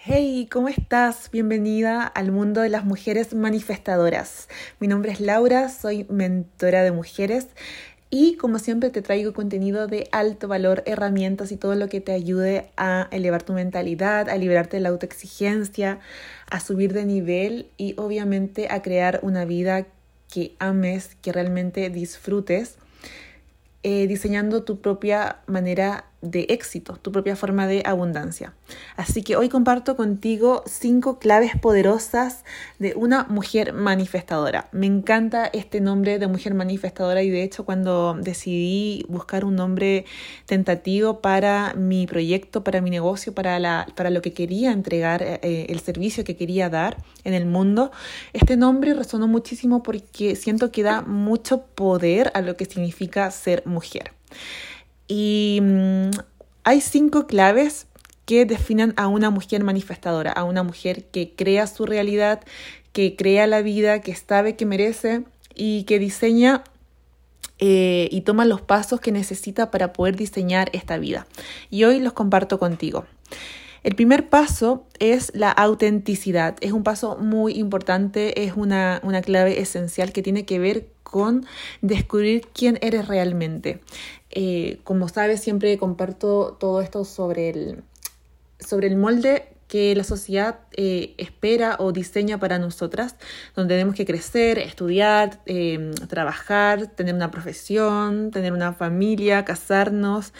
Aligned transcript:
Hey, 0.00 0.46
¿cómo 0.48 0.68
estás? 0.68 1.28
Bienvenida 1.32 2.04
al 2.04 2.30
mundo 2.30 2.60
de 2.60 2.68
las 2.68 2.84
mujeres 2.84 3.34
manifestadoras. 3.34 4.48
Mi 4.78 4.86
nombre 4.86 5.10
es 5.10 5.20
Laura, 5.20 5.68
soy 5.68 6.06
mentora 6.08 6.84
de 6.84 6.92
mujeres 6.92 7.48
y 8.08 8.36
como 8.36 8.60
siempre 8.60 8.90
te 8.90 9.02
traigo 9.02 9.32
contenido 9.32 9.88
de 9.88 10.08
alto 10.12 10.46
valor, 10.46 10.84
herramientas 10.86 11.50
y 11.50 11.56
todo 11.56 11.74
lo 11.74 11.88
que 11.88 12.00
te 12.00 12.12
ayude 12.12 12.70
a 12.76 13.08
elevar 13.10 13.42
tu 13.42 13.54
mentalidad, 13.54 14.28
a 14.28 14.36
liberarte 14.36 14.76
de 14.76 14.84
la 14.84 14.90
autoexigencia, 14.90 15.98
a 16.48 16.60
subir 16.60 16.92
de 16.92 17.04
nivel 17.04 17.66
y 17.76 17.94
obviamente 17.98 18.68
a 18.70 18.82
crear 18.82 19.18
una 19.24 19.44
vida 19.46 19.88
que 20.32 20.54
ames, 20.60 21.16
que 21.22 21.32
realmente 21.32 21.90
disfrutes, 21.90 22.76
eh, 23.82 24.06
diseñando 24.06 24.62
tu 24.62 24.80
propia 24.80 25.40
manera 25.48 26.04
de 26.20 26.46
éxito, 26.48 26.98
tu 27.00 27.12
propia 27.12 27.36
forma 27.36 27.66
de 27.66 27.82
abundancia. 27.84 28.54
Así 28.96 29.22
que 29.22 29.36
hoy 29.36 29.48
comparto 29.48 29.96
contigo 29.96 30.64
cinco 30.66 31.18
claves 31.18 31.52
poderosas 31.56 32.44
de 32.78 32.94
una 32.96 33.24
mujer 33.24 33.72
manifestadora. 33.72 34.68
Me 34.72 34.86
encanta 34.86 35.46
este 35.46 35.80
nombre 35.80 36.18
de 36.18 36.26
mujer 36.26 36.54
manifestadora 36.54 37.22
y 37.22 37.30
de 37.30 37.44
hecho 37.44 37.64
cuando 37.64 38.14
decidí 38.14 39.04
buscar 39.08 39.44
un 39.44 39.54
nombre 39.54 40.06
tentativo 40.46 41.20
para 41.20 41.74
mi 41.74 42.06
proyecto, 42.06 42.64
para 42.64 42.80
mi 42.80 42.90
negocio, 42.90 43.32
para, 43.32 43.58
la, 43.60 43.86
para 43.94 44.10
lo 44.10 44.20
que 44.20 44.32
quería 44.32 44.72
entregar, 44.72 45.22
eh, 45.22 45.66
el 45.68 45.80
servicio 45.80 46.24
que 46.24 46.36
quería 46.36 46.68
dar 46.68 46.96
en 47.22 47.34
el 47.34 47.46
mundo, 47.46 47.92
este 48.32 48.56
nombre 48.56 48.94
resonó 48.94 49.28
muchísimo 49.28 49.82
porque 49.82 50.34
siento 50.34 50.72
que 50.72 50.82
da 50.82 51.02
mucho 51.02 51.62
poder 51.74 52.32
a 52.34 52.40
lo 52.40 52.56
que 52.56 52.64
significa 52.64 53.30
ser 53.30 53.62
mujer. 53.66 54.12
Y 55.08 55.60
mm, 55.62 56.10
hay 56.64 56.80
cinco 56.80 57.26
claves 57.26 57.86
que 58.26 58.44
definen 58.44 58.92
a 58.96 59.08
una 59.08 59.30
mujer 59.30 59.64
manifestadora, 59.64 60.32
a 60.32 60.44
una 60.44 60.62
mujer 60.62 61.04
que 61.04 61.32
crea 61.34 61.66
su 61.66 61.86
realidad, 61.86 62.42
que 62.92 63.16
crea 63.16 63.46
la 63.46 63.62
vida, 63.62 64.00
que 64.00 64.14
sabe 64.14 64.54
que 64.54 64.66
merece 64.66 65.24
y 65.54 65.84
que 65.84 65.98
diseña 65.98 66.62
eh, 67.58 68.08
y 68.12 68.20
toma 68.20 68.44
los 68.44 68.60
pasos 68.60 69.00
que 69.00 69.12
necesita 69.12 69.70
para 69.70 69.92
poder 69.92 70.14
diseñar 70.14 70.70
esta 70.72 70.98
vida. 70.98 71.26
Y 71.70 71.84
hoy 71.84 72.00
los 72.00 72.12
comparto 72.12 72.58
contigo. 72.58 73.06
El 73.82 73.94
primer 73.94 74.28
paso 74.28 74.86
es 74.98 75.30
la 75.34 75.50
autenticidad. 75.50 76.56
Es 76.60 76.72
un 76.72 76.82
paso 76.82 77.16
muy 77.16 77.54
importante, 77.54 78.44
es 78.44 78.54
una, 78.56 79.00
una 79.02 79.22
clave 79.22 79.60
esencial 79.60 80.12
que 80.12 80.22
tiene 80.22 80.44
que 80.44 80.58
ver 80.58 80.88
con 81.02 81.46
descubrir 81.80 82.48
quién 82.52 82.78
eres 82.82 83.08
realmente. 83.08 83.80
Eh, 84.30 84.80
como 84.84 85.08
sabes, 85.08 85.40
siempre 85.40 85.78
comparto 85.78 86.56
todo 86.60 86.80
esto 86.80 87.04
sobre 87.04 87.50
el, 87.50 87.82
sobre 88.60 88.88
el 88.88 88.96
molde 88.96 89.48
que 89.68 89.94
la 89.94 90.02
sociedad 90.02 90.60
eh, 90.72 91.14
espera 91.18 91.76
o 91.78 91.92
diseña 91.92 92.38
para 92.38 92.58
nosotras, 92.58 93.16
donde 93.54 93.74
tenemos 93.74 93.94
que 93.94 94.06
crecer, 94.06 94.58
estudiar, 94.58 95.42
em, 95.44 95.92
trabajar, 95.92 96.86
tener 96.86 97.14
una 97.14 97.30
profesión, 97.30 98.30
tener 98.30 98.52
una 98.52 98.72
familia, 98.72 99.44
casarnos, 99.44 100.32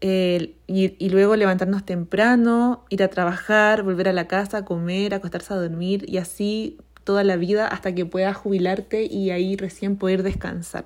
y, 0.00 0.54
y, 0.66 1.08
luego 1.08 1.36
levantarnos 1.36 1.84
temprano, 1.84 2.84
ir 2.90 3.02
a 3.02 3.08
trabajar, 3.08 3.82
volver 3.82 4.08
a 4.08 4.12
la 4.12 4.28
casa, 4.28 4.64
comer, 4.64 5.14
acostarse 5.14 5.54
a 5.54 5.56
dormir 5.56 6.04
y 6.06 6.18
así 6.18 6.78
toda 7.04 7.24
la 7.24 7.36
vida 7.36 7.68
hasta 7.68 7.94
que 7.94 8.04
puedas 8.04 8.36
jubilarte 8.36 9.04
y 9.04 9.30
ahí 9.30 9.56
recién 9.56 9.96
poder 9.96 10.22
descansar. 10.22 10.84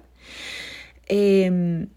Em, 1.06 1.88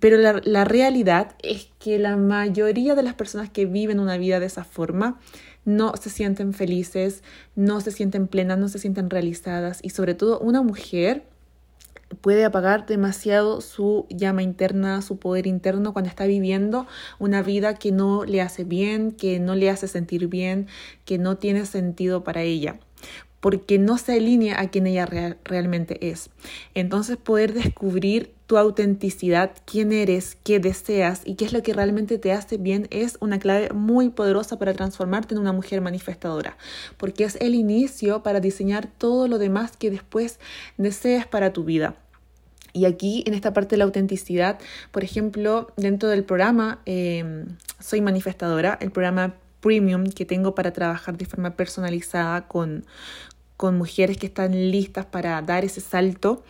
pero 0.00 0.16
la, 0.18 0.64
realidad 0.64 1.36
es 1.42 1.70
que 1.78 1.98
la 1.98 2.16
mayoría 2.16 2.94
de 2.94 3.02
las 3.02 3.14
personas 3.14 3.50
que 3.50 3.66
viven 3.66 4.00
una 4.00 4.18
vida 4.18 4.40
de 4.40 4.46
esa 4.46 4.64
forma 4.64 5.20
no 5.64 5.94
se 5.96 6.10
sienten 6.10 6.52
felices, 6.52 7.22
no 7.54 7.80
se 7.80 7.92
sienten 7.92 8.26
plenas, 8.26 8.58
no 8.58 8.68
se 8.68 8.78
sienten 8.78 9.10
realizadas 9.10 9.78
y 9.82 9.90
sobre 9.90 10.14
todo 10.14 10.38
una 10.40 10.62
mujer 10.62 11.24
puede 12.20 12.44
apagar 12.44 12.86
demasiado 12.86 13.60
su 13.60 14.06
llama 14.08 14.42
interna, 14.42 15.02
su 15.02 15.18
poder 15.18 15.46
interno 15.46 15.92
cuando 15.92 16.08
está 16.08 16.26
viviendo 16.26 16.86
una 17.18 17.42
vida 17.42 17.74
que 17.74 17.92
no 17.92 18.24
le 18.24 18.40
hace 18.40 18.64
bien, 18.64 19.12
que 19.12 19.40
no 19.40 19.54
le 19.54 19.70
hace 19.70 19.88
sentir 19.88 20.28
bien, 20.28 20.68
que 21.04 21.18
no 21.18 21.36
tiene 21.36 21.66
sentido 21.66 22.24
para 22.24 22.42
ella 22.42 22.78
porque 23.40 23.78
no 23.78 23.98
se 23.98 24.14
alinea 24.14 24.60
a 24.60 24.68
quien 24.68 24.86
ella 24.86 25.06
realmente 25.44 26.10
es. 26.10 26.30
Entonces 26.74 27.16
poder 27.16 27.52
descubrir 27.52 28.34
tu 28.46 28.56
autenticidad, 28.56 29.52
quién 29.64 29.92
eres, 29.92 30.36
qué 30.44 30.60
deseas 30.60 31.22
y 31.24 31.34
qué 31.34 31.44
es 31.44 31.52
lo 31.52 31.62
que 31.62 31.72
realmente 31.72 32.18
te 32.18 32.32
hace 32.32 32.56
bien 32.56 32.86
es 32.90 33.18
una 33.20 33.38
clave 33.38 33.70
muy 33.74 34.10
poderosa 34.10 34.58
para 34.58 34.72
transformarte 34.72 35.34
en 35.34 35.40
una 35.40 35.52
mujer 35.52 35.80
manifestadora, 35.80 36.56
porque 36.96 37.24
es 37.24 37.36
el 37.40 37.54
inicio 37.54 38.22
para 38.22 38.40
diseñar 38.40 38.88
todo 38.98 39.26
lo 39.26 39.38
demás 39.38 39.76
que 39.76 39.90
después 39.90 40.38
deseas 40.76 41.26
para 41.26 41.52
tu 41.52 41.64
vida. 41.64 41.96
Y 42.72 42.84
aquí, 42.84 43.24
en 43.26 43.32
esta 43.32 43.54
parte 43.54 43.70
de 43.70 43.78
la 43.78 43.84
autenticidad, 43.84 44.58
por 44.92 45.02
ejemplo, 45.02 45.72
dentro 45.78 46.10
del 46.10 46.24
programa 46.24 46.80
em, 46.84 47.56
Soy 47.80 48.02
Manifestadora, 48.02 48.76
el 48.82 48.90
programa 48.90 49.34
premium 49.66 50.04
que 50.04 50.24
tengo 50.24 50.54
para 50.54 50.72
trabajar 50.72 51.18
de 51.18 51.24
forma 51.24 51.56
personalizada 51.56 52.46
con, 52.46 52.86
con 53.56 53.76
mujeres 53.76 54.16
que 54.16 54.26
están 54.26 54.52
listas 54.70 55.06
para 55.06 55.42
dar 55.42 55.64
ese 55.64 55.80
salto 55.80 56.44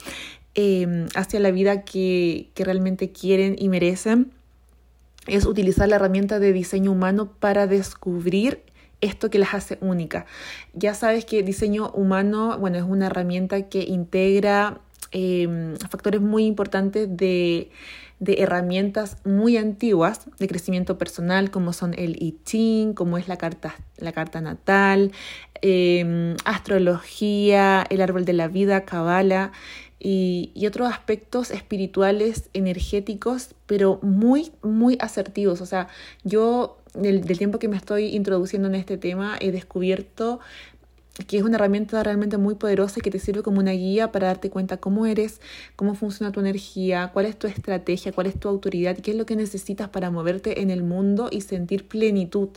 em, 0.54 1.06
hacia 1.14 1.40
la 1.40 1.50
vida 1.50 1.82
que, 1.82 2.50
que 2.52 2.62
realmente 2.62 3.12
quieren 3.12 3.56
y 3.58 3.70
merecen, 3.70 4.32
es 5.26 5.46
utilizar 5.46 5.88
la 5.88 5.96
herramienta 5.96 6.38
de 6.38 6.52
diseño 6.52 6.92
humano 6.92 7.32
para 7.40 7.66
descubrir 7.66 8.62
esto 9.00 9.30
que 9.30 9.38
las 9.38 9.54
hace 9.54 9.78
únicas. 9.80 10.26
Ya 10.74 10.92
sabes 10.92 11.24
que 11.24 11.42
diseño 11.42 11.90
humano, 11.92 12.58
bueno, 12.58 12.76
es 12.76 12.84
una 12.84 13.06
herramienta 13.06 13.62
que 13.62 13.80
integra 13.82 14.82
em, 15.12 15.76
factores 15.76 16.20
muy 16.20 16.46
importantes 16.46 17.08
de 17.16 17.70
de 18.18 18.42
herramientas 18.42 19.18
muy 19.24 19.56
antiguas 19.56 20.22
de 20.38 20.48
crecimiento 20.48 20.96
personal, 20.96 21.50
como 21.50 21.72
son 21.72 21.94
el 21.94 22.16
I 22.22 22.92
como 22.94 23.18
es 23.18 23.28
la 23.28 23.36
carta, 23.36 23.76
la 23.98 24.12
carta 24.12 24.40
natal, 24.40 25.12
em, 25.60 26.36
astrología, 26.44 27.84
el 27.90 28.00
árbol 28.00 28.24
de 28.24 28.32
la 28.32 28.48
vida, 28.48 28.84
cabala 28.84 29.52
y, 29.98 30.52
otros 30.66 30.90
aspectos 30.90 31.50
espirituales, 31.50 32.48
energéticos, 32.52 33.54
pero 33.66 33.98
muy, 34.02 34.52
muy 34.62 34.96
asertivos. 35.00 35.60
O 35.60 35.66
sea, 35.66 35.88
yo 36.24 36.78
del 36.94 37.36
tiempo 37.36 37.58
que 37.58 37.68
me 37.68 37.76
estoy 37.76 38.06
introduciendo 38.16 38.68
en 38.68 38.74
este 38.74 38.96
tema 38.96 39.36
he 39.38 39.52
descubierto 39.52 40.40
que 41.24 41.38
es 41.38 41.42
una 41.42 41.56
herramienta 41.56 42.02
realmente 42.02 42.36
muy 42.36 42.54
poderosa 42.56 42.98
y 42.98 43.02
que 43.02 43.10
te 43.10 43.18
sirve 43.18 43.42
como 43.42 43.60
una 43.60 43.72
guía 43.72 44.12
para 44.12 44.26
darte 44.26 44.50
cuenta 44.50 44.76
cómo 44.76 45.06
eres, 45.06 45.40
cómo 45.74 45.94
funciona 45.94 46.32
tu 46.32 46.40
energía, 46.40 47.10
cuál 47.12 47.26
es 47.26 47.38
tu 47.38 47.46
estrategia, 47.46 48.12
cuál 48.12 48.26
es 48.26 48.38
tu 48.38 48.48
autoridad 48.48 48.96
qué 48.98 49.12
es 49.12 49.16
lo 49.16 49.26
que 49.26 49.36
necesitas 49.36 49.88
para 49.88 50.10
moverte 50.10 50.60
en 50.60 50.70
el 50.70 50.82
mundo 50.82 51.28
y 51.30 51.40
sentir 51.40 51.86
plenitud 51.88 52.50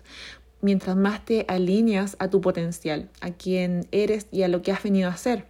mientras 0.62 0.96
más 0.96 1.24
te 1.24 1.46
alineas 1.48 2.16
a 2.20 2.30
tu 2.30 2.42
potencial, 2.42 3.10
a 3.22 3.32
quien 3.32 3.88
eres 3.92 4.28
y 4.32 4.44
a 4.44 4.48
lo 4.48 4.62
que 4.62 4.72
has 4.72 4.84
venido 4.84 5.10
a 5.10 5.14
hacer. 5.14 5.46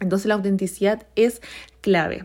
Entonces 0.00 0.26
la 0.26 0.34
autenticidad 0.34 1.06
es 1.14 1.40
clave. 1.80 2.24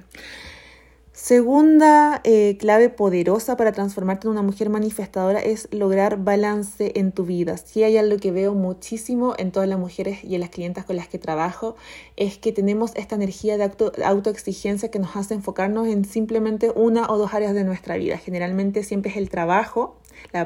Segunda 1.19 2.21
eh, 2.25 2.57
clave 2.59 2.89
poderosa 2.89 3.57
para 3.57 3.71
transformarte 3.71 4.27
en 4.27 4.33
una 4.33 4.43
mujer 4.43 4.69
manifestadora 4.69 5.39
es 5.39 5.67
lograr 5.71 6.23
balance 6.23 6.91
en 6.93 7.11
tu 7.11 7.25
vida. 7.25 7.57
Si 7.57 7.83
hay 7.83 7.97
algo 7.97 8.17
que 8.17 8.31
veo 8.31 8.53
muchísimo 8.53 9.33
en 9.39 9.51
todas 9.51 9.67
las 9.67 9.79
mujeres 9.79 10.23
y 10.23 10.35
en 10.35 10.41
las 10.41 10.51
clientas 10.51 10.85
con 10.85 10.95
las 10.95 11.07
que 11.07 11.17
trabajo, 11.17 11.75
es 12.17 12.37
que 12.37 12.51
tenemos 12.51 12.91
esta 12.93 13.15
energía 13.15 13.57
de 13.57 13.63
auto, 13.63 13.91
autoexigencia 14.05 14.91
que 14.91 14.99
nos 14.99 15.15
hace 15.15 15.33
enfocarnos 15.33 15.87
en 15.87 16.05
simplemente 16.05 16.71
una 16.75 17.07
o 17.09 17.17
dos 17.17 17.33
áreas 17.33 17.55
de 17.55 17.63
nuestra 17.63 17.97
vida. 17.97 18.19
Generalmente 18.19 18.83
siempre 18.83 19.09
es 19.09 19.17
el 19.17 19.31
trabajo, 19.31 19.95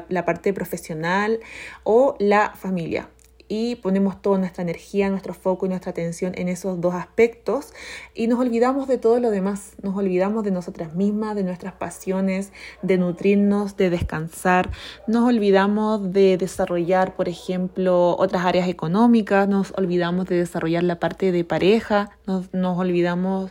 la 0.08 0.24
parte 0.24 0.54
profesional 0.54 1.40
o 1.84 2.16
la 2.18 2.54
familia 2.56 3.10
y 3.54 3.76
ponemos 3.76 4.22
toda 4.22 4.38
nuestra 4.38 4.62
energía, 4.62 5.10
nuestro 5.10 5.34
foco 5.34 5.66
y 5.66 5.68
nuestra 5.68 5.90
atención 5.90 6.32
en 6.36 6.48
esos 6.48 6.80
dos 6.80 6.94
aspectos 6.94 7.74
y 8.14 8.26
nos 8.26 8.40
olvidamos 8.40 8.88
de 8.88 8.96
todo 8.96 9.20
lo 9.20 9.30
demás, 9.30 9.72
nos 9.82 9.94
olvidamos 9.94 10.42
de 10.42 10.50
nosotras 10.50 10.94
mismas, 10.94 11.36
de 11.36 11.42
nuestras 11.42 11.74
pasiones, 11.74 12.50
de 12.80 12.96
nutrirnos, 12.96 13.76
de 13.76 13.90
descansar, 13.90 14.70
nos 15.06 15.28
olvidamos 15.28 16.14
de 16.14 16.38
desarrollar, 16.38 17.14
por 17.14 17.28
ejemplo, 17.28 18.16
otras 18.18 18.46
áreas 18.46 18.68
económicas, 18.68 19.46
nos 19.46 19.74
olvidamos 19.76 20.24
de 20.24 20.36
desarrollar 20.36 20.82
la 20.84 20.98
parte 20.98 21.30
de 21.30 21.44
pareja, 21.44 22.16
nos, 22.26 22.54
nos 22.54 22.78
olvidamos 22.78 23.50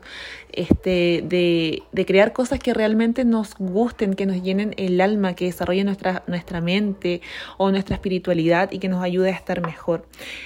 este, 0.52 1.24
de, 1.24 1.84
de, 1.92 2.06
crear 2.06 2.34
cosas 2.34 2.60
que 2.60 2.74
realmente 2.74 3.24
nos 3.24 3.56
gusten, 3.56 4.16
que 4.16 4.26
nos 4.26 4.42
llenen 4.42 4.74
el 4.78 5.00
alma, 5.00 5.36
que 5.36 5.46
desarrollen 5.46 5.86
nuestra, 5.86 6.24
nuestra 6.28 6.60
mente 6.60 7.22
o 7.58 7.72
nuestra 7.72 7.96
espiritualidad 7.96 8.72
y 8.72 8.80
que 8.80 8.90
nos 8.90 9.04
ayude 9.04 9.30
a 9.30 9.34
estar 9.34 9.62
mejor 9.62 9.91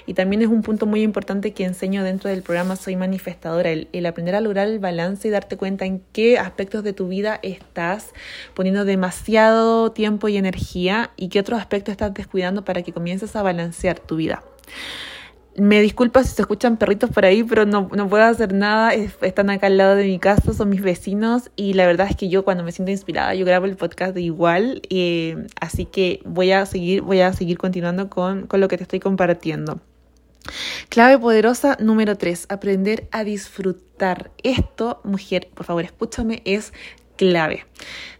Y 0.06 0.14
también 0.14 0.42
es 0.42 0.48
un 0.48 0.62
punto 0.62 0.86
muy 0.86 1.02
importante 1.02 1.54
que 1.54 1.64
enseño 1.64 2.04
dentro 2.04 2.30
del 2.30 2.42
programa 2.42 2.76
Soy 2.76 2.96
Manifestadora, 2.96 3.70
el, 3.70 3.88
el 3.92 4.06
aprender 4.06 4.36
a 4.36 4.42
lograr 4.42 4.68
el 4.68 4.80
balance 4.80 5.28
y 5.28 5.32
darte 5.32 5.58
cuenta 5.58 5.86
en 5.86 6.02
qué 6.12 6.38
aspectos 6.38 6.84
de 6.84 6.94
tu 6.94 7.08
vida 7.08 7.40
estás 7.44 8.14
poniendo 8.54 8.86
demasiado 8.86 9.92
tiempo 9.92 10.28
y 10.28 10.38
energía 10.38 11.12
y 11.16 11.30
qué 11.30 11.40
otros 11.40 11.60
aspectos 11.60 11.92
estás 11.92 12.14
descuidando 12.14 12.66
para 12.66 12.82
que 12.82 12.94
comiences 12.94 13.36
a 13.36 13.44
balancear 13.44 14.00
tu 14.00 14.16
vida. 14.16 14.44
Me 15.57 15.81
disculpa 15.81 16.22
si 16.24 16.36
se 16.36 16.42
escuchan 16.42 16.75
perritos 16.75 17.10
por 17.10 17.24
ahí, 17.24 17.42
pero 17.44 17.66
no, 17.66 17.90
no 17.94 18.10
puedo 18.10 18.24
hacer 18.24 18.54
nada. 18.54 18.94
Están 18.94 19.50
acá 19.50 19.68
al 19.68 19.78
lado 19.78 19.96
de 19.96 20.04
mi 20.04 20.19
casa, 20.19 20.54
son 20.54 20.69
mis 20.69 20.81
vecinos. 20.81 21.50
Y 21.56 21.74
la 21.74 21.86
verdad 21.86 22.07
es 22.10 22.18
que 22.18 22.28
yo 22.28 22.44
cuando 22.44 22.63
me 22.63 22.74
siento 22.74 22.92
inspirada, 22.92 23.34
yo 23.36 23.46
grabo 23.46 23.66
el 23.66 23.78
podcast 23.78 24.18
igual. 24.18 24.81
Eh, 24.90 25.48
así 25.62 25.86
que 25.86 26.22
voy 26.25 26.52
a 26.52 26.66
seguir, 26.66 27.02
voy 27.02 27.22
a 27.22 27.31
seguir 27.31 27.57
continuando 27.57 28.10
con, 28.10 28.48
con 28.48 28.60
lo 28.60 28.68
que 28.68 28.78
te 28.78 28.84
estoy 28.84 29.00
compartiendo. 29.00 29.80
Clave 30.90 31.18
poderosa 31.18 31.78
número 31.80 32.18
3, 32.18 32.48
aprender 32.50 33.08
a 33.12 33.24
disfrutar. 33.24 34.31
Esto, 34.44 35.00
mujer, 35.04 35.50
por 35.54 35.66
favor, 35.66 35.84
escúchame, 35.84 36.42
es 36.46 36.74
clave. 37.16 37.66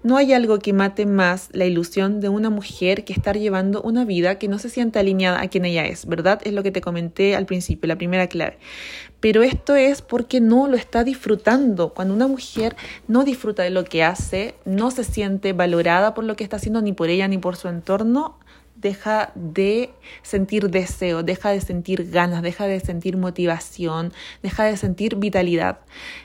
No 0.04 0.18
hay 0.18 0.34
algo 0.34 0.60
que 0.60 0.72
mate 0.72 1.08
más 1.08 1.50
la 1.52 1.66
ilusión 1.66 2.22
de 2.22 2.30
una 2.30 2.52
mujer 2.52 3.06
que 3.06 3.14
estar 3.14 3.38
llevando 3.38 3.82
una 3.82 4.06
vida 4.06 4.38
que 4.38 4.48
no 4.48 4.60
se 4.60 4.70
sienta 4.70 5.00
alineada 5.00 5.42
a 5.42 5.48
quien 5.48 5.66
ella 5.66 5.86
es, 5.86 6.06
¿verdad? 6.06 6.40
Es 6.44 6.54
lo 6.54 6.62
que 6.62 6.72
te 6.72 6.82
comenté 6.82 7.36
al 7.36 7.48
principio, 7.48 7.88
la 7.88 7.98
primera 7.98 8.28
clave. 8.28 8.60
Pero 9.20 9.42
esto 9.42 9.76
es 9.76 10.04
porque 10.04 10.42
no 10.42 10.68
lo 10.68 10.78
está 10.78 11.04
disfrutando. 11.04 11.94
Cuando 11.96 12.14
una 12.14 12.28
mujer 12.28 12.76
no 13.08 13.24
disfruta 13.24 13.64
de 13.64 13.72
lo 13.72 13.84
que 13.84 14.04
hace, 14.04 14.54
no 14.66 14.92
se 14.92 15.04
siente 15.04 15.54
valorada 15.54 16.14
por 16.14 16.24
lo 16.24 16.36
que 16.36 16.44
está 16.44 16.58
haciendo 16.58 16.84
ni 16.84 16.94
por 16.94 17.10
ella 17.10 17.28
ni 17.28 17.40
por 17.40 17.56
su 17.56 17.68
entorno, 17.68 18.38
deja 18.76 19.32
de 19.36 19.90
sentir 20.22 20.70
deseo, 20.70 21.24
deja 21.24 21.50
de 21.50 21.62
sentir 21.62 22.12
ganas, 22.12 22.42
deja 22.42 22.68
de 22.68 22.80
sentir 22.80 23.18
motivación, 23.18 24.14
deja 24.44 24.66
de 24.66 24.78
sentir 24.78 25.16
vitalidad, 25.16 25.80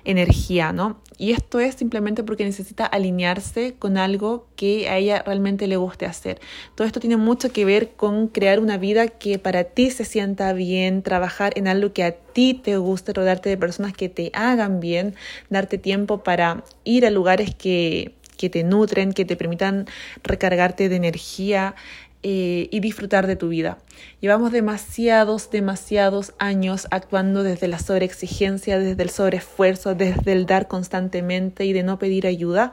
energía, 0.04 0.72
¿no? 0.72 1.00
Y 1.16 1.32
esto 1.32 1.60
es 1.60 1.76
simplemente 1.76 2.24
porque 2.24 2.44
necesita 2.44 2.84
alinearse 2.86 3.74
con 3.78 3.96
algo 3.96 4.46
que 4.56 4.88
a 4.88 4.96
ella 4.98 5.22
realmente 5.24 5.66
le 5.66 5.76
guste 5.76 6.06
hacer. 6.06 6.40
Todo 6.74 6.86
esto 6.86 7.00
tiene 7.00 7.16
mucho 7.16 7.52
que 7.52 7.64
ver 7.64 7.92
con 7.92 8.28
crear 8.28 8.58
una 8.58 8.78
vida 8.78 9.08
que 9.08 9.38
para 9.38 9.64
ti 9.64 9.90
se 9.90 10.04
sienta 10.04 10.52
bien, 10.52 11.02
trabajar 11.02 11.52
en 11.56 11.68
algo 11.68 11.92
que 11.92 12.04
a 12.04 12.12
ti 12.12 12.54
te 12.54 12.76
guste, 12.76 13.12
rodearte 13.12 13.48
de 13.48 13.56
personas 13.56 13.92
que 13.92 14.08
te 14.08 14.30
hagan 14.34 14.80
bien, 14.80 15.14
darte 15.50 15.78
tiempo 15.78 16.22
para 16.22 16.64
ir 16.84 17.06
a 17.06 17.10
lugares 17.10 17.54
que 17.54 18.14
que 18.40 18.48
te 18.48 18.64
nutren, 18.64 19.12
que 19.12 19.26
te 19.26 19.36
permitan 19.36 19.86
recargarte 20.22 20.88
de 20.88 20.96
energía, 20.96 21.74
eh, 22.22 22.68
y 22.70 22.80
disfrutar 22.80 23.26
de 23.26 23.36
tu 23.36 23.48
vida. 23.48 23.78
Llevamos 24.20 24.52
demasiados, 24.52 25.50
demasiados 25.50 26.34
años 26.38 26.86
actuando 26.90 27.42
desde 27.42 27.66
la 27.68 27.78
sobreexigencia, 27.78 28.78
desde 28.78 29.02
el 29.02 29.10
sobreesfuerzo, 29.10 29.94
desde 29.94 30.32
el 30.32 30.46
dar 30.46 30.68
constantemente 30.68 31.64
y 31.64 31.72
de 31.72 31.82
no 31.82 31.98
pedir 31.98 32.26
ayuda 32.26 32.72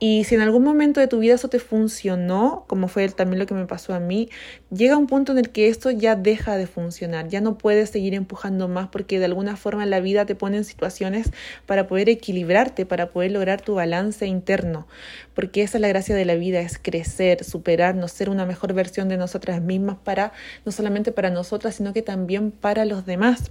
y 0.00 0.24
si 0.24 0.36
en 0.36 0.40
algún 0.40 0.62
momento 0.62 1.00
de 1.00 1.08
tu 1.08 1.18
vida 1.18 1.34
eso 1.34 1.48
te 1.48 1.58
funcionó, 1.58 2.64
como 2.68 2.86
fue 2.88 3.08
también 3.08 3.40
lo 3.40 3.46
que 3.46 3.54
me 3.54 3.66
pasó 3.66 3.94
a 3.94 4.00
mí, 4.00 4.28
llega 4.70 4.96
un 4.96 5.06
punto 5.06 5.32
en 5.32 5.38
el 5.38 5.50
que 5.50 5.68
esto 5.68 5.90
ya 5.90 6.14
deja 6.14 6.56
de 6.56 6.66
funcionar, 6.66 7.28
ya 7.28 7.40
no 7.40 7.58
puedes 7.58 7.90
seguir 7.90 8.14
empujando 8.14 8.68
más 8.68 8.88
porque 8.88 9.18
de 9.18 9.24
alguna 9.24 9.56
forma 9.56 9.86
la 9.86 10.00
vida 10.00 10.24
te 10.24 10.36
pone 10.36 10.58
en 10.58 10.64
situaciones 10.64 11.30
para 11.66 11.88
poder 11.88 12.08
equilibrarte, 12.08 12.86
para 12.86 13.10
poder 13.10 13.32
lograr 13.32 13.60
tu 13.60 13.74
balance 13.74 14.26
interno, 14.26 14.86
porque 15.34 15.62
esa 15.62 15.78
es 15.78 15.82
la 15.82 15.88
gracia 15.88 16.14
de 16.14 16.24
la 16.24 16.36
vida, 16.36 16.60
es 16.60 16.78
crecer, 16.78 17.42
superarnos, 17.42 18.12
ser 18.12 18.30
una 18.30 18.46
mejor 18.46 18.74
versión 18.74 19.08
de 19.08 19.16
nosotras 19.16 19.60
mismas 19.60 19.96
para 20.04 20.32
no 20.64 20.70
solamente 20.70 21.10
para 21.10 21.30
nosotras, 21.30 21.74
sino 21.74 21.92
que 21.92 22.02
también 22.02 22.52
para 22.52 22.84
los 22.84 23.04
demás 23.04 23.50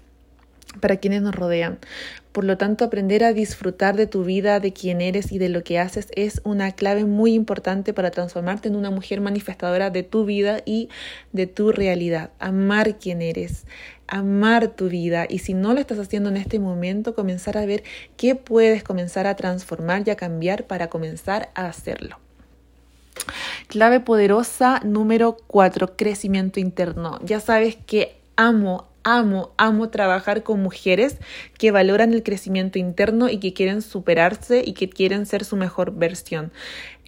para 0.79 0.97
quienes 0.97 1.21
nos 1.21 1.35
rodean. 1.35 1.79
Por 2.31 2.43
lo 2.43 2.57
tanto, 2.57 2.85
aprender 2.85 3.23
a 3.23 3.33
disfrutar 3.33 3.95
de 3.95 4.05
tu 4.05 4.23
vida, 4.23 4.59
de 4.59 4.71
quién 4.71 5.01
eres 5.01 5.31
y 5.31 5.39
de 5.39 5.49
lo 5.49 5.63
que 5.63 5.79
haces 5.79 6.09
es 6.15 6.39
una 6.43 6.71
clave 6.73 7.05
muy 7.05 7.33
importante 7.33 7.93
para 7.93 8.11
transformarte 8.11 8.67
en 8.67 8.75
una 8.75 8.91
mujer 8.91 9.21
manifestadora 9.21 9.89
de 9.89 10.03
tu 10.03 10.23
vida 10.25 10.59
y 10.63 10.89
de 11.31 11.47
tu 11.47 11.71
realidad. 11.71 12.29
Amar 12.37 12.99
quién 12.99 13.23
eres, 13.23 13.65
amar 14.07 14.67
tu 14.67 14.87
vida 14.87 15.25
y 15.27 15.39
si 15.39 15.55
no 15.55 15.73
lo 15.73 15.79
estás 15.79 15.97
haciendo 15.97 16.29
en 16.29 16.37
este 16.37 16.59
momento, 16.59 17.15
comenzar 17.15 17.57
a 17.57 17.65
ver 17.65 17.83
qué 18.17 18.35
puedes 18.35 18.83
comenzar 18.83 19.25
a 19.25 19.35
transformar 19.35 20.03
y 20.05 20.11
a 20.11 20.15
cambiar 20.15 20.67
para 20.67 20.89
comenzar 20.89 21.49
a 21.55 21.65
hacerlo. 21.65 22.19
Clave 23.67 23.99
poderosa 23.99 24.79
número 24.85 25.37
4, 25.47 25.95
crecimiento 25.97 26.59
interno. 26.59 27.19
Ya 27.23 27.39
sabes 27.39 27.77
que 27.87 28.15
amo, 28.35 28.87
amo, 29.07 29.53
amo 29.57 29.89
trabajar 29.89 30.43
con 30.43 30.61
mujeres 30.61 31.17
que 31.57 31.71
valoran 31.71 32.13
el 32.13 32.23
crecimiento 32.23 32.77
interno 32.77 33.29
y 33.29 33.37
que 33.37 33.53
quieren 33.53 33.81
superarse 33.81 34.61
y 34.65 34.73
que 34.73 34.89
quieren 34.89 35.25
ser 35.25 35.45
su 35.45 35.55
mejor 35.55 35.93
versión. 35.93 36.51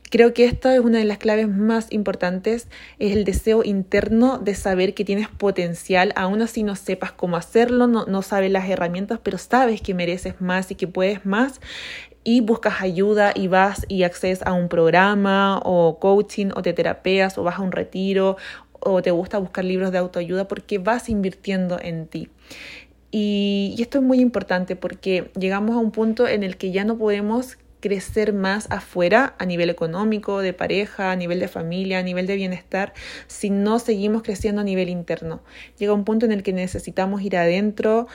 Creo 0.10 0.34
que 0.34 0.46
esta 0.46 0.74
es 0.74 0.80
una 0.80 0.98
de 0.98 1.06
las 1.06 1.20
claves 1.20 1.48
más 1.48 1.92
importantes, 1.92 2.68
es 2.98 3.16
el 3.16 3.26
deseo 3.26 3.64
interno 3.64 4.40
de 4.40 4.56
saber 4.56 4.96
que 4.96 5.06
tienes 5.06 5.28
potencial, 5.28 6.14
aún 6.16 6.42
así 6.42 6.64
no 6.64 6.76
sepas 6.76 7.12
cómo 7.12 7.38
hacerlo, 7.38 7.86
no, 7.86 8.06
no 8.06 8.24
sabes 8.24 8.50
las 8.50 8.68
herramientas, 8.68 9.20
pero 9.22 9.38
sabes 9.38 9.82
que 9.82 9.94
mereces 9.94 10.42
más 10.42 10.72
y 10.72 10.76
que 10.76 10.88
puedes 10.88 11.28
más 11.28 11.62
y 12.24 12.42
buscas 12.42 12.82
ayuda 12.82 13.34
y 13.36 13.48
vas 13.48 13.86
y 13.88 14.04
accedes 14.04 14.42
a 14.46 14.54
un 14.54 14.68
programa 14.68 15.60
o 15.64 16.00
coaching 16.00 16.52
o 16.56 16.62
te 16.62 16.74
terapeas 16.74 17.38
o 17.38 17.44
vas 17.44 17.60
a 17.60 17.62
un 17.62 17.72
retiro 17.72 18.38
o 18.82 19.02
te 19.02 19.12
gusta 19.12 19.38
buscar 19.38 19.66
libros 19.66 19.92
de 19.92 19.98
autoayuda 19.98 20.48
porque 20.48 20.78
vas 20.78 21.10
invirtiendo 21.10 21.80
en 21.82 22.08
ti. 22.08 22.30
Y, 23.12 23.76
esto 23.80 24.00
es 24.00 24.04
muy 24.04 24.20
importante 24.20 24.76
porque 24.76 25.32
llegamos 25.38 25.76
a 25.76 25.80
un 25.80 25.92
punto 25.92 26.28
en 26.28 26.44
el 26.44 26.58
que 26.58 26.72
ya 26.72 26.84
no 26.84 26.98
podemos 26.98 27.58
crecer 27.80 28.34
más 28.34 28.70
afuera 28.72 29.36
a 29.40 29.46
nivel 29.46 29.70
económico, 29.70 30.42
de 30.42 30.54
pareja, 30.54 31.12
a 31.12 31.16
nivel 31.16 31.40
de 31.40 31.48
familia, 31.48 32.00
a 32.00 32.04
nivel 32.04 32.28
de 32.28 32.36
bienestar, 32.36 32.94
si 33.28 33.50
no 33.50 33.80
seguimos 33.80 34.22
creciendo 34.22 34.62
a 34.62 34.64
nivel 34.66 34.90
interno. 34.90 35.42
Llega 35.78 35.94
un 35.94 36.04
punto 36.04 36.26
en 36.26 36.34
el 36.34 36.44
que 36.44 36.52
necesitamos 36.52 37.22
ir 37.22 37.38
adentro, 37.38 38.08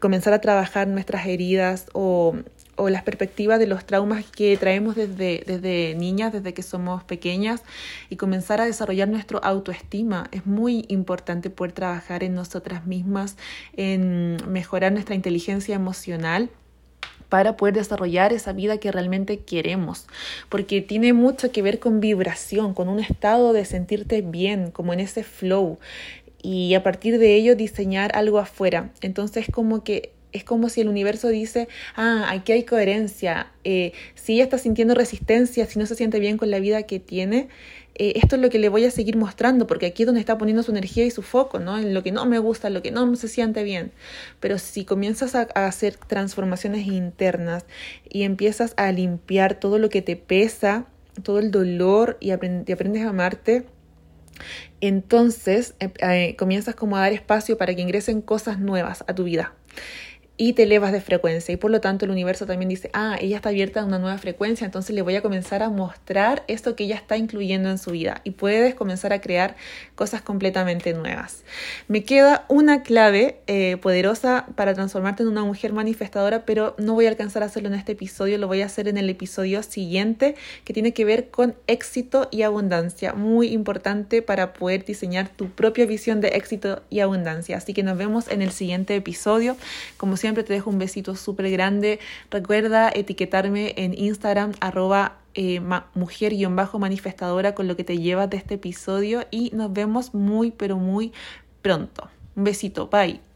comenzar 0.00 0.34
a 0.34 0.40
trabajar 0.40 0.86
nuestras 0.86 1.26
heridas 1.26 1.86
o 1.94 2.36
o 2.78 2.88
las 2.88 3.02
perspectivas 3.02 3.58
de 3.58 3.66
los 3.66 3.84
traumas 3.84 4.24
que 4.24 4.56
traemos 4.56 4.96
desde, 4.96 5.42
desde 5.46 5.94
niñas, 5.94 6.32
desde 6.32 6.54
que 6.54 6.62
somos 6.62 7.04
pequeñas, 7.04 7.62
y 8.08 8.16
comenzar 8.16 8.60
a 8.60 8.64
desarrollar 8.64 9.08
nuestra 9.08 9.38
autoestima. 9.38 10.28
Es 10.32 10.46
muy 10.46 10.86
importante 10.88 11.50
poder 11.50 11.72
trabajar 11.72 12.24
en 12.24 12.34
nosotras 12.34 12.86
mismas, 12.86 13.36
en 13.76 14.38
mejorar 14.46 14.92
nuestra 14.92 15.14
inteligencia 15.14 15.74
emocional 15.74 16.50
para 17.28 17.56
poder 17.56 17.74
desarrollar 17.74 18.32
esa 18.32 18.52
vida 18.52 18.78
que 18.78 18.90
realmente 18.90 19.40
queremos, 19.40 20.06
porque 20.48 20.80
tiene 20.80 21.12
mucho 21.12 21.52
que 21.52 21.62
ver 21.62 21.78
con 21.78 22.00
vibración, 22.00 22.72
con 22.72 22.88
un 22.88 23.00
estado 23.00 23.52
de 23.52 23.64
sentirte 23.64 24.22
bien, 24.22 24.70
como 24.70 24.92
en 24.92 25.00
ese 25.00 25.24
flow, 25.24 25.78
y 26.42 26.74
a 26.74 26.82
partir 26.82 27.18
de 27.18 27.34
ello 27.34 27.56
diseñar 27.56 28.16
algo 28.16 28.38
afuera. 28.38 28.90
Entonces 29.00 29.46
como 29.52 29.84
que 29.84 30.12
es 30.32 30.44
como 30.44 30.68
si 30.68 30.80
el 30.80 30.88
universo 30.88 31.28
dice, 31.28 31.68
ah, 31.96 32.26
aquí 32.30 32.52
hay 32.52 32.64
coherencia, 32.64 33.50
eh, 33.64 33.92
si 34.14 34.34
ella 34.34 34.44
está 34.44 34.58
sintiendo 34.58 34.94
resistencia, 34.94 35.66
si 35.66 35.78
no 35.78 35.86
se 35.86 35.94
siente 35.94 36.20
bien 36.20 36.36
con 36.36 36.50
la 36.50 36.60
vida 36.60 36.82
que 36.82 37.00
tiene, 37.00 37.48
eh, 37.94 38.12
esto 38.16 38.36
es 38.36 38.42
lo 38.42 38.48
que 38.48 38.60
le 38.60 38.68
voy 38.68 38.84
a 38.84 38.90
seguir 38.90 39.16
mostrando, 39.16 39.66
porque 39.66 39.86
aquí 39.86 40.04
es 40.04 40.06
donde 40.06 40.20
está 40.20 40.38
poniendo 40.38 40.62
su 40.62 40.70
energía 40.70 41.04
y 41.04 41.10
su 41.10 41.22
foco, 41.22 41.58
¿no? 41.58 41.78
En 41.78 41.94
lo 41.94 42.02
que 42.04 42.12
no 42.12 42.26
me 42.26 42.38
gusta, 42.38 42.68
en 42.68 42.74
lo 42.74 42.82
que 42.82 42.92
no 42.92 43.14
se 43.16 43.26
siente 43.26 43.64
bien. 43.64 43.90
Pero 44.38 44.58
si 44.58 44.84
comienzas 44.84 45.34
a, 45.34 45.42
hacer 45.42 45.96
transformaciones 45.96 46.86
internas 46.86 47.64
y 48.08 48.22
empiezas 48.22 48.74
a 48.76 48.92
limpiar 48.92 49.58
todo 49.58 49.78
lo 49.78 49.88
que 49.88 50.02
te 50.02 50.14
pesa, 50.14 50.86
todo 51.24 51.40
el 51.40 51.50
dolor 51.50 52.18
y, 52.20 52.30
aprendes 52.30 53.04
a 53.04 53.08
amarte, 53.08 53.66
entonces 54.80 55.74
eh, 55.80 56.36
comienzas 56.38 56.76
como 56.76 56.96
a 56.96 57.00
dar 57.00 57.12
espacio 57.12 57.58
para 57.58 57.74
que 57.74 57.82
ingresen 57.82 58.22
cosas 58.22 58.60
nuevas 58.60 59.02
a 59.08 59.14
tu 59.16 59.24
vida 59.24 59.54
y 60.40 60.52
te 60.52 60.62
elevas 60.62 60.92
de 60.92 61.00
frecuencia 61.00 61.52
y 61.52 61.56
por 61.56 61.72
lo 61.72 61.80
tanto 61.80 62.04
el 62.04 62.12
universo 62.12 62.46
también 62.46 62.68
dice, 62.68 62.90
ah, 62.94 63.18
ella 63.20 63.36
está 63.36 63.48
abierta 63.48 63.80
a 63.80 63.84
una 63.84 63.98
nueva 63.98 64.16
frecuencia, 64.18 64.64
entonces 64.64 64.94
le 64.94 65.02
voy 65.02 65.16
a 65.16 65.20
comenzar 65.20 65.64
a 65.64 65.68
mostrar 65.68 66.44
esto 66.46 66.76
que 66.76 66.84
ella 66.84 66.94
está 66.94 67.16
incluyendo 67.16 67.68
en 67.68 67.76
su 67.76 67.90
vida 67.90 68.20
y 68.22 68.30
puedes 68.30 68.76
comenzar 68.76 69.12
a 69.12 69.20
crear 69.20 69.56
cosas 69.96 70.22
completamente 70.22 70.94
nuevas. 70.94 71.42
Me 71.88 72.04
queda 72.04 72.46
una 72.48 72.84
clave 72.84 73.40
eh, 73.48 73.78
poderosa 73.82 74.46
para 74.54 74.74
transformarte 74.74 75.24
en 75.24 75.28
una 75.28 75.44
mujer 75.44 75.72
manifestadora, 75.72 76.46
pero 76.46 76.76
no 76.78 76.94
voy 76.94 77.06
a 77.06 77.08
alcanzar 77.08 77.42
a 77.42 77.46
hacerlo 77.46 77.68
en 77.68 77.74
este 77.74 77.92
episodio, 77.92 78.38
lo 78.38 78.46
voy 78.46 78.62
a 78.62 78.66
hacer 78.66 78.86
en 78.86 78.96
el 78.96 79.10
episodio 79.10 79.64
siguiente 79.64 80.36
que 80.64 80.72
tiene 80.72 80.92
que 80.94 81.04
ver 81.04 81.30
con 81.30 81.56
éxito 81.66 82.28
y 82.30 82.42
abundancia, 82.42 83.12
muy 83.12 83.48
importante 83.48 84.22
para 84.22 84.52
poder 84.52 84.84
diseñar 84.84 85.28
tu 85.28 85.50
propia 85.50 85.84
visión 85.84 86.20
de 86.20 86.28
éxito 86.28 86.82
y 86.90 87.00
abundancia. 87.00 87.56
Así 87.56 87.74
que 87.74 87.82
nos 87.82 87.98
vemos 87.98 88.28
en 88.28 88.40
el 88.40 88.52
siguiente 88.52 88.94
episodio. 88.94 89.56
Como 89.96 90.16
siempre, 90.16 90.27
siempre 90.28 90.44
te 90.44 90.52
dejo 90.52 90.68
un 90.68 90.78
besito 90.78 91.16
súper 91.16 91.50
grande. 91.50 92.00
Recuerda 92.30 92.90
etiquetarme 92.94 93.72
en 93.78 93.98
Instagram 93.98 94.52
arroba 94.60 95.16
eh, 95.34 95.60
mujer-manifestadora 95.94 97.54
con 97.54 97.66
lo 97.66 97.76
que 97.76 97.84
te 97.84 97.96
llevas 97.96 98.28
de 98.28 98.36
este 98.36 98.54
episodio 98.54 99.24
y 99.30 99.50
nos 99.54 99.72
vemos 99.72 100.12
muy 100.12 100.50
pero 100.50 100.76
muy 100.76 101.12
pronto. 101.62 102.10
Un 102.36 102.44
besito, 102.44 102.88
bye. 102.88 103.27